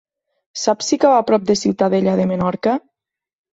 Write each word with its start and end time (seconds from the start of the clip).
Saps 0.61 0.89
si 0.91 0.99
cau 1.03 1.17
a 1.17 1.19
prop 1.27 1.45
de 1.51 1.57
Ciutadella 1.65 2.17
de 2.23 2.27
Menorca? 2.35 2.77